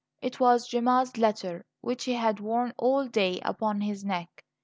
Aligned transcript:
It 0.19 0.39
was 0.39 0.67
Gemma's 0.67 1.15
letter, 1.15 1.63
which 1.81 2.05
he 2.05 2.13
had 2.13 2.39
worn 2.39 2.73
all 2.75 3.07
day 3.07 3.39
upon 3.45 3.81
his 3.81 4.03
neck. 4.03 4.43